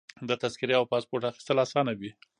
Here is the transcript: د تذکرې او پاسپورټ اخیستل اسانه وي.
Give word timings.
د 0.29 0.31
تذکرې 0.41 0.73
او 0.79 0.85
پاسپورټ 0.91 1.23
اخیستل 1.27 1.57
اسانه 1.65 1.91
وي. 1.99 2.11